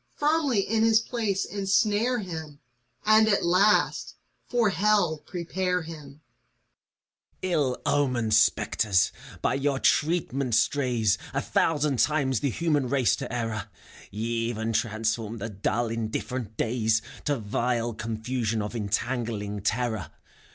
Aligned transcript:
Firmly 0.15 0.61
in 0.61 0.81
his 0.81 0.99
place 0.99 1.45
insnare 1.45 2.21
him 2.21 2.59
And, 3.05 3.27
at 3.27 3.45
last, 3.45 4.15
for 4.47 4.71
Hell 4.71 5.19
prepare 5.27 5.83
him 5.83 6.05
I 6.07 6.17
FAUST. 6.17 7.37
Ill 7.51 7.81
omened 7.85 8.33
spectres! 8.33 9.11
By 9.43 9.53
your 9.53 9.77
treatment 9.77 10.55
strays 10.55 11.19
A 11.35 11.41
thousand 11.43 11.99
times 11.99 12.39
the 12.39 12.49
human 12.49 12.89
race 12.89 13.15
to 13.17 13.31
error: 13.31 13.69
Ye 14.09 14.25
even 14.49 14.73
transform 14.73 15.37
the 15.37 15.49
dull, 15.49 15.89
indifferent 15.89 16.57
days 16.57 17.03
To 17.25 17.37
vile 17.37 17.93
confusion 17.93 18.63
of 18.63 18.75
entangling 18.75 19.61
terror. 19.61 20.09